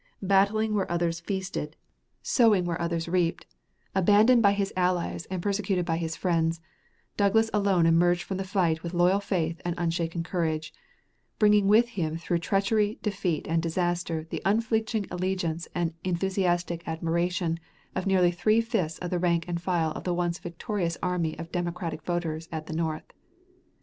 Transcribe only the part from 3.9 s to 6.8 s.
abandoned by his allies and persecuted by his friends,